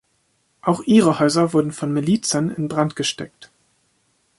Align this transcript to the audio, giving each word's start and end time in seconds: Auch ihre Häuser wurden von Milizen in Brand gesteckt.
Auch 0.63 0.81
ihre 0.85 1.19
Häuser 1.19 1.53
wurden 1.53 1.71
von 1.71 1.93
Milizen 1.93 2.49
in 2.49 2.67
Brand 2.67 2.95
gesteckt. 2.95 3.51